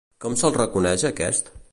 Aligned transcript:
Com 0.23 0.37
se'l 0.41 0.55
reconeix 0.55 1.05
a 1.05 1.11
aquest? 1.15 1.53